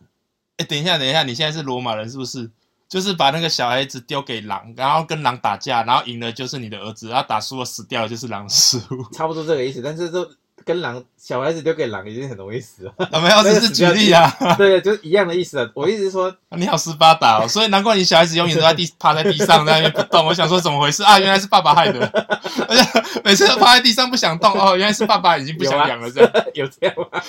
[0.57, 2.49] 哎，等一下，等一下，你现在是罗马人是不是？
[2.87, 9.03] 就是把那个小孩子丢给狼，然后跟狼打架，然后赢了就是你的儿子，然后打输了死掉了就是狼的失误。
[9.11, 10.31] 差不多这个意思，但是就
[10.65, 13.43] 跟狼小孩子丢给狼已经很容易死了， 啊没有？
[13.43, 14.29] 只是举例啊。
[14.57, 15.71] 对，就是一样的意思啊。
[15.73, 20.25] 我意思是说，你好斯巴达哦，所以难怪你小孩子永远都在地趴在地上在那边不动。
[20.25, 21.19] 我想说怎么回事啊？
[21.19, 22.05] 原来是爸爸害的，
[22.67, 26.31] 而且每次都趴在地上不想动哦，原来是爸爸已经不想养了这样。
[26.53, 27.21] 有这样吗？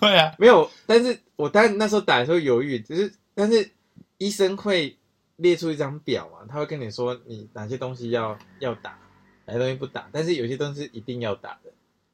[0.00, 3.70] 对啊，没有，但是我当然那时候打的时候犹豫，只是但是
[4.18, 4.96] 医生会
[5.36, 8.98] 列出一张表啊，他会跟你说你哪些东西要要打，
[9.46, 11.71] 哪些东西不打，但是有些东西一定要打的，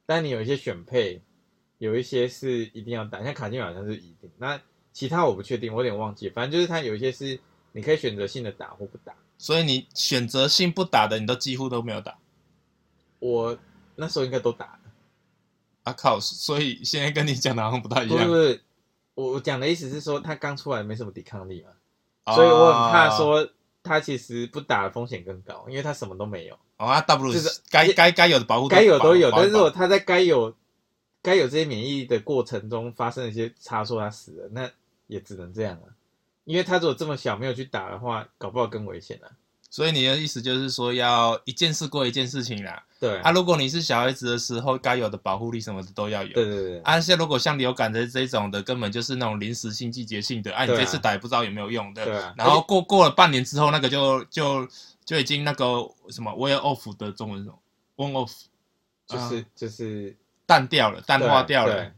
[0.09, 1.21] 但你有一些选配，
[1.77, 4.59] 有一些是一定要打，像卡介苗好像是一定，那
[4.95, 7.39] 其他我不确定，我有点忘记，反正就是它有一些是
[7.73, 9.13] 你可以选择性的打或不打。
[9.37, 12.17] 所以你选择性不打的，你都几乎都没有打。
[13.19, 13.59] 我
[13.97, 14.81] 那时候应该都打了，
[15.83, 16.19] 啊靠！
[16.19, 18.35] 所以现在跟你讲的好像不太一样不是不。
[18.35, 18.63] 是，
[19.13, 21.69] 我我讲的意思是说他刚出来没什么抵抗力嘛，
[22.25, 23.47] 哦所以我很怕说
[23.83, 30.55] 他其实不打的风险更高，因为他什么都没有，哦，不如就是该该该有的保护该有都有，但是如我果他在该有
[31.23, 34.71] 该有这些免疫的过程中发生了一些差错，他死了，那
[35.07, 35.89] 也只能这样了。
[36.45, 39.33] 因为他如果这么小没有去打的话，搞不好更危险了。
[39.71, 42.85] 所以你的意思就是说，要一件事过一件事情啦。
[42.99, 46.33] 对啊，如果你是小孩子的时候，该有的保护力什么的都要有。
[46.33, 52.05] 对对对，啊，现在如果像流感的这种的，根本就是那种临时性、季节性的，啊，你这次打也不知道有没有用的。
[52.05, 54.67] 对啊然后过过了半年之后，那个就就
[55.05, 57.59] 就已经那个什么 wear off 的中文是什么
[57.97, 58.33] on off，
[59.07, 61.75] 就是就是淡掉了，淡化掉了。
[61.75, 61.93] 对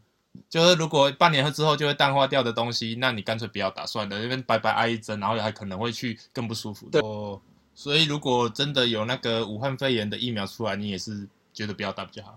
[0.49, 6.89] 就是如果半年之后就会淡化掉的东西，那你干脆不要打算了，因为白白挨一针，然后还可能会去更不舒服。
[6.91, 7.41] 对哦，
[7.83, 12.37] 所以如果真的有那个武汉肺炎的疫苗出来，你也是觉得不要打比较好。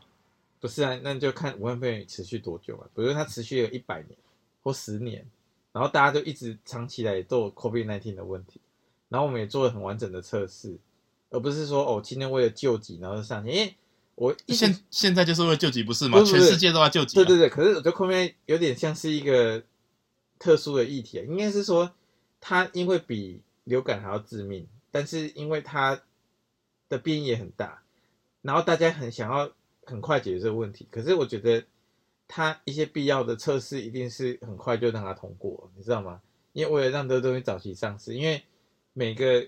[0.62, 2.88] 不是啊，那你就看武汉肺炎持续多久啊。
[2.96, 4.18] 比如说它持续了一百年
[4.62, 5.26] 或十年，
[5.74, 8.62] 然后大家就一直长期来都有 COVID 1 9的问题，
[9.10, 10.78] 然后我们也做了很完整的测试，
[11.30, 13.76] 而不是说哦今天为了救急然后就上去，因为
[14.16, 16.20] 我现现在就是为了救急，不是吗？
[16.20, 17.26] 不是不是全世界都在救急、啊。
[17.26, 19.62] 对对对，可是我觉得 COVID 有点像是一个
[20.40, 21.92] 特殊的议题啊，应该是说
[22.40, 26.00] 它因为比流感还要致命，但是因为它
[26.88, 27.82] 的变异也很大，
[28.44, 29.52] 然后大家很想要
[29.84, 31.64] 很快解决这个问题，可是我觉得
[32.28, 36.22] 它一些必要的测试一定是很快就让它通过，你知道吗？
[36.54, 38.44] 因为为了让这个东西早期上市，因为
[38.94, 39.48] 每个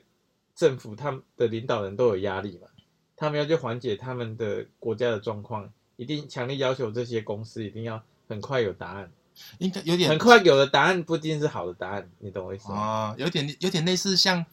[0.56, 2.68] 政府他们的领导人都有压力嘛，
[3.16, 9.12] 他们要去缓解他们的国家的状况，一定强烈要求这些公司一定要很快有答案，
[9.60, 12.76] 应该有点很快有的答案不一定是好的答案，你懂我意思吗？
[13.12, 14.44] 哦，有点有点类似像，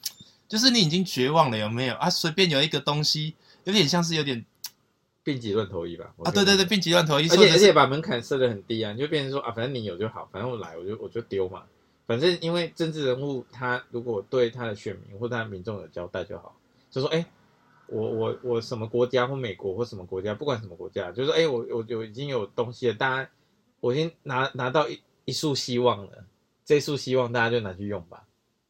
[0.52, 2.10] 就是你已经绝望了，有没有啊？
[2.10, 3.34] 随便有一个东西，
[3.64, 4.44] 有点像是有点
[5.24, 6.12] 病急乱投医吧？
[6.24, 11.62] 啊，对对对，病急乱投医，而且而且把门槛设得很低啊，你就变成说啊，反正你有就好，反正我来我就我就丢嘛，
[12.06, 16.54] 反正因为政治人物他如果对他的选民或他的民众有交代就好，
[16.90, 17.24] 就说哎、
[17.86, 23.30] 我我我什么国家或美国或什么国家，不管什么国家，就是说哎、我我我已经有东西了，大家
[23.80, 26.26] 我已经拿拿到一一束希望了，
[26.62, 28.24] 这束希望大家就拿去用吧，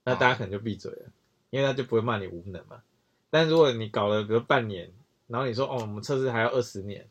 [0.05, 1.07] 那大家可能就闭嘴了，
[1.53, 2.83] 因为他就不会骂你无能嘛。
[3.29, 4.91] 但如果你搞了个半年，
[5.27, 7.07] 然后你说哦，我们测试还要二十年，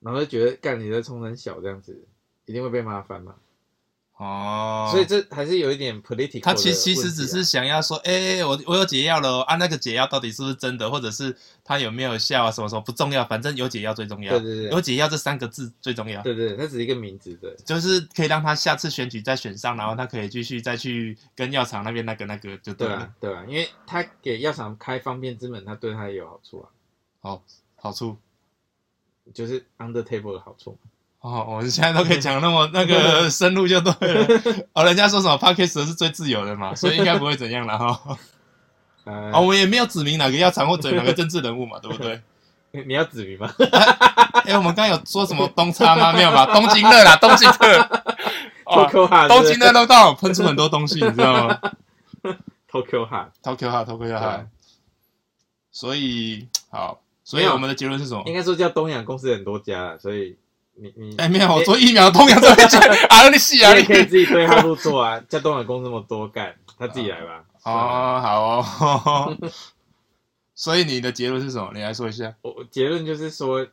[0.00, 2.06] 然后就觉得干你的冲很小这样子，
[2.46, 3.36] 一定会被麻烦嘛。
[4.16, 14.30] 哦，所以这还是有一点 political 他其的其实只是想要说，哎、我我有解药了哦啊，那个解药到底是不是真的，或者是它有没有效啊，什么什么不重要，反正有解药最重要。
[14.38, 17.52] 对对对有解药这三个字最重要，对对，对它只是一个名字的。
[17.64, 22.78] 就是可以让他下次选举再选上，然后他可以继续再去跟药厂那边那个那个就了。
[22.78, 26.70] 对啊，对啊，因为他给药厂开方便之门，他对他也有好处啊，
[27.20, 27.42] 好
[27.74, 28.16] 好处
[29.32, 30.90] 就是 under table 的好处嘛。
[31.24, 34.28] 哦，我们现在都可以讲那么 那个深入就对了。
[34.74, 38.18] 哦，人家说什么 p a d k a s 是最自由的嘛， 所以应该不会怎样了哈。
[39.04, 42.20] 呃，哦，我们也没有指明哪个药厂或者哪个政治人物嘛，对不对？
[42.86, 43.50] 你要指明吗？
[44.44, 46.12] 哎、我们刚刚有说什么东差吗？
[46.12, 46.44] 没有吧？
[46.52, 47.80] 东京热啦，东京热。
[48.66, 51.58] 哦 Tokyo Hot，东京热都到喷出很多东西，你知道吗
[52.70, 54.44] Tokyo Hot，？Tokyo 哈，Tokyo 对哈。
[55.72, 58.22] 所以好，所以我们的结论是什么？
[58.26, 60.36] 应该说叫东洋公司很多家了，所以
[60.76, 67.44] 你你哎、没有，我做疫苗同样都会讲啊，你戏啊，你可以自己对号入座啊， 叫东洋公司那么多干，他自己来吧。
[67.64, 69.38] 哦，好哦。
[70.56, 71.70] 所以你的结论是什么？
[71.74, 72.34] 你来说一下。
[72.42, 73.66] 我我结论就是说，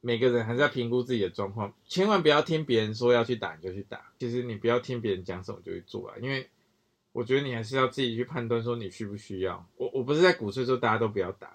[0.00, 4.00] 每个人还是要评估自己的状况，千万不要听别人说要去打你就去打。
[4.18, 6.48] 其实你不要听别人讲什么就去做啊，因为
[7.12, 9.66] 我觉得你还是要自己去判断说你需不需要。
[9.76, 11.48] 我我不是在鼓吹说大家都不要打，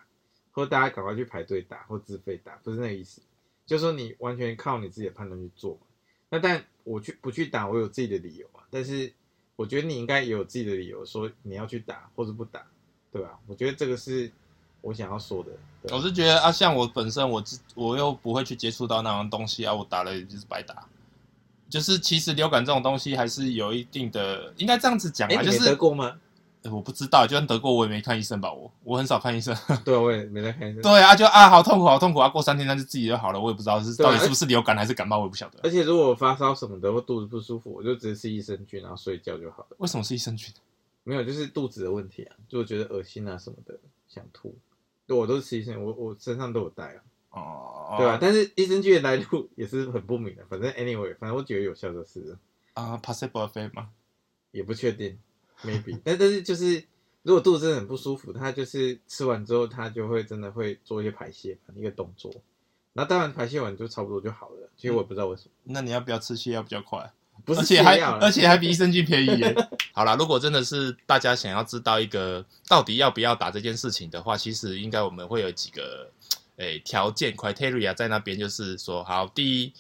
[0.52, 3.22] 或大家赶快去排队打或自费打，不是那个意思。
[3.72, 5.80] 就是说你完全靠你自己的判断去做嘛。
[6.30, 8.60] 那但我去不去打，我有自己的理由啊。
[8.70, 9.10] 但是
[9.56, 12.62] 我觉得你应该也有自己的理由，说你要去打或者不打，
[13.14, 13.40] 对吧？
[13.48, 14.30] 我觉得这个是
[14.82, 15.52] 我想要说的。
[15.82, 20.86] 对我是觉得啊，像我本身我自我又不会去接触到那种东西啊，我打了也就是白打。
[21.70, 26.20] 就是其实流感这种东西还是有一定的，应该这样子讲哎、啊，就是得过吗？
[26.64, 29.56] 呃我不知道，就算得过我也没看医生吧，我我很少看医生。
[29.84, 30.82] 对，我也没在看医生。
[30.82, 35.60] 对啊，就啊好痛苦好痛苦啊，过三天那就自己就好了，我也不知道是啊到底是不是流感还是感冒，我也不晓得。
[35.64, 39.76] 而且如果我发烧什么的或肚子不舒服，我就直接吃益生菌，然后睡觉就好了。
[39.80, 40.54] 为什么是益生菌？
[41.04, 43.76] 没有，就是肚子的问题啊，就觉得恶心啊什么的，
[44.08, 44.56] 想吐。
[45.08, 52.38] 对，我都是吃益生菌，我我身上都有带啊，哦，对吧、但是益生菌的来路也是很不明的，反正 anyway，反正我觉得有效就是了，
[52.76, 53.90] 啊 p o s s i b l e 飞吗？
[54.52, 55.18] 也不确定
[55.64, 56.84] ，maybe， 但 但是就是
[57.24, 62.32] 如果肚子真的很不舒服，他就是吃完之后，他就会真的会做一些排泄嘛，一个动作。
[62.94, 67.12] 那当然排泄完就差不多就好了，其实我也不知道为什么，那你要不要吃泻药比较快？
[67.46, 69.56] 不是而且还泻药而且还比益生菌便宜耶。
[69.94, 76.12] 好啦，如果真的是大家想要知道一个到底要不要打这件事情的话，其实应该我们会有几个
[76.58, 79.74] 诶条件 criteria 在那边，就是说，好，第一，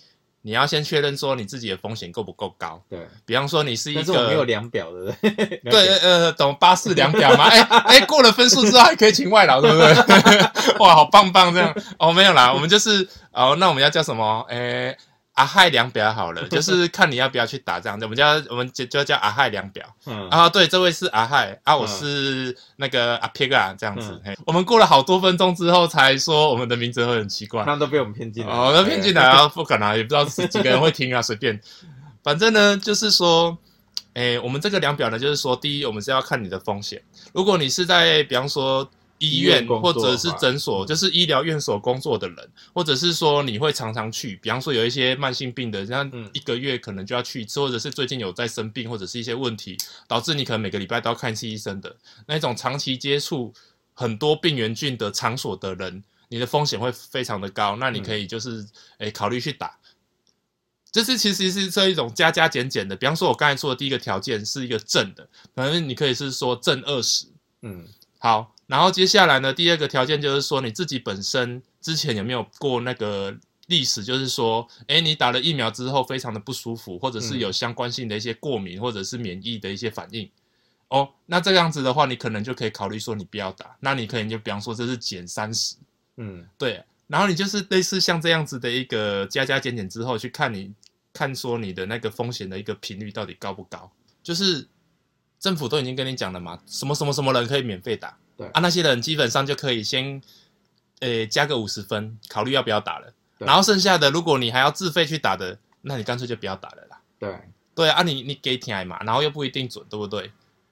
[0.43, 2.82] 你要先确认说你自己的风险够不够高。
[2.89, 5.13] 对，比方说你是一个是我没有量表的，
[5.69, 7.45] 对呃懂八四量表吗？
[7.49, 10.39] 哎哎，过了分数之后还可以请外劳，对不对？
[10.80, 14.45] 哇，好棒棒这样哦，没有啦，我们就是哦，那我们要叫什么？
[14.49, 14.97] 诶。
[15.33, 19.85] 阿亥量表好了， 就是看你要不要去打这样子，我们叫我们就就叫阿亥量表。
[20.05, 24.21] 嗯，啊，对，这位是阿亥啊，我嗯是那个阿撇啊，这样子嗯。
[24.25, 27.75] 嘿我们过了好多分钟之后才说我们的名字会很奇怪那。
[27.77, 31.59] 都被我们骗进来，哦，那骗进来啊，不可能啊，也不知道是几个人会听啊，随便。
[32.23, 33.57] 反正呢，就是说，
[34.13, 37.01] 诶，我们这个量表呢，就是说，第一，我们是要看你的风险。
[37.33, 38.87] 如果你是在，比方说
[39.21, 40.88] 医医院或者是诊所，嗯。
[40.88, 46.29] 就是医疗院所工作的人，或者是说你会常常去，比方说有一些慢性病的，像嗯。
[46.34, 51.95] 一个月可能就要去一次，或者是最近有在生病，或者是一些问题，导致你可能每个礼拜都要看一次医生的。
[52.25, 53.53] 那一种长期接触
[53.93, 57.75] 很多病原菌的场所的人，你的风险会非常的高。
[57.75, 58.65] 那你可以就是
[58.97, 59.77] 诶、考虑去打。
[60.91, 67.27] 这是其实是这一种加加减减的，比方说，我刚才说的第一个条件是一个正的，反正你可以是说正二十，
[67.62, 67.88] 嗯。
[68.23, 80.31] 好，然后接下来呢，第二个条件就是说你自己本身之前有没有过那个历史，就是说，哎，你打了疫苗之后非常的不舒服，或者是嗯有相关性的一些过敏或者是免疫的一些反应。
[80.88, 85.75] 哦，那这样子的话，你可能就可以考虑说你不要打，那你可能就比方说这是减三十，
[86.15, 86.47] 嗯。
[86.57, 90.71] 对，然后你就是类似像这样子的一个加加减减之后，去看你
[91.12, 93.91] 看说你的那个风险的一个频率到底高不高，
[94.23, 94.65] 就是
[95.41, 100.21] 政府都已经跟你讲了嘛，什么什么什么人可以免费打，对啊，那些人基本上就可以先，
[100.99, 106.99] 呃，加个五十分，考虑要不要打了，然后剩下的如果你还要自费去打的，那你干脆就不要打了啦。
[107.20, 107.39] 对，
[107.76, 110.32] 对啊，你你给钱嘛，然后又不一定准，对不对？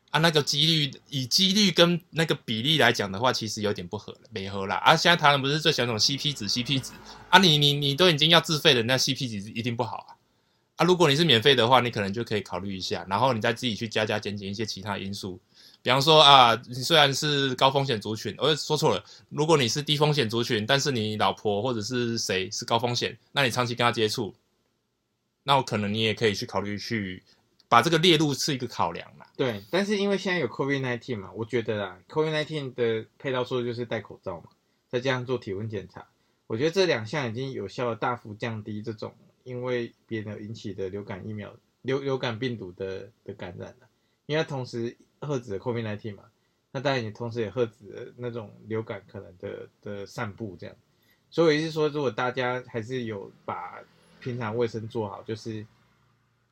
[0.10, 4.78] 啊，那个几率以几率跟那个比例来讲的话，其实有点不合了，没合啦。
[4.78, 6.94] 啊，现在台湾不是最喜欢那种 CP 值，CP 值
[7.30, 10.18] 啊你，你你都已经要自费了，那 CP 值一定不好啊。
[10.78, 15.40] 啊，如果你是免费的话，你可能就可以考虑一下，然后你再自己去加加减减一些其他因素，
[15.82, 24.36] 比方说啊，你虽然是高风险族群，我说错了，如果你是低风险族群，但是你老婆或者是谁是高风险，那你长期跟他接触，
[25.44, 27.24] 那我可能你也可以去考虑去
[27.70, 29.26] 把这个列入是一个考量啦。
[29.38, 34.50] 对，但是因为现在有 COVID nineteen 嘛，我觉得啊，COVID nineteen 的配套措施就是戴口罩嘛，
[34.90, 36.06] 再加上做体温检查，
[36.48, 39.16] 我觉得这两项已经有效的大幅降低这种
[39.46, 43.88] 因为别人引起的流感疫苗流流感病毒的的感染了，
[44.26, 46.24] 因为同时遏制了 COVID nineteen 嘛，
[46.72, 50.76] 那当然也同时也遏制了那种流感可能的的散布这样，
[51.30, 53.80] 所以我意思说，如果大家还是有把
[54.20, 55.66] 平常卫生做好，就是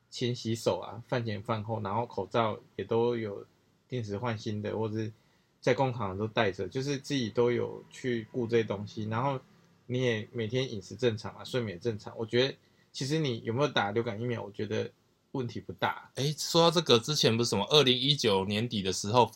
[0.10, 3.46] 勤洗手啊，饭前饭后，然后口罩也都有
[3.88, 5.12] 定时换新的，或者是
[5.60, 9.40] 在公场都戴着，就是自己都有去顾这些东西，然后
[9.86, 12.56] 你也每天饮食正常啊，睡眠正常，我觉得
[12.92, 14.90] 其实你有没有打流感疫苗，我觉得
[15.32, 16.10] 问题不大。
[16.16, 19.32] 哎，说到这个，之前不是什么二零一九年底的时候，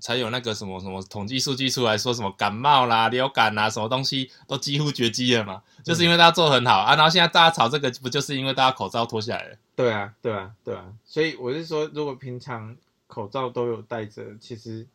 [0.00, 6.96] 才有那个什么什么统计数据出来说什么感冒啦、流感啦，什么东西都几乎绝迹了嘛，就是因为大家做得很好啊。
[6.96, 9.56] 然后现在大家炒这个，不就是因为大家口罩脱下来了？
[9.76, 12.76] 对啊，对啊，对啊，所以我是说，如果平常
[13.06, 14.86] 口罩都有戴着，其实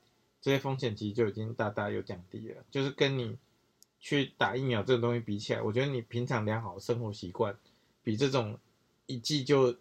[0.42, 2.56] 这些风险其实就已经大大有降低了。
[2.70, 3.38] 就是跟你
[4.00, 7.56] 去打疫苗这个东西比起来，我觉得你平常良好的生活习惯，
[8.04, 8.58] 比这种
[9.06, 9.76] 一剂就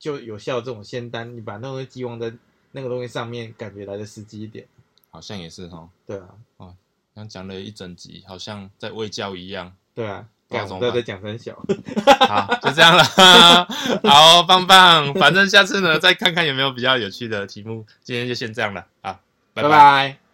[0.00, 2.32] 就有效这种仙丹，你把那东西寄望在
[2.72, 4.66] 那个东西上面，感觉来的实际一点。
[5.10, 6.16] 好像也是哈，对
[6.56, 6.72] 啊，
[7.14, 9.72] 刚讲了一整集，好像在喂教一样。
[9.94, 11.54] 对啊，不知道怎么办干我都在讲很小。
[12.26, 13.04] 好，就这样了。
[14.08, 15.12] 好，棒棒。
[15.14, 17.84] 反正下次呢，再看看有没有比较有趣的题目。
[18.02, 19.20] 今天就先这样了啊，
[19.52, 20.29] 拜拜拜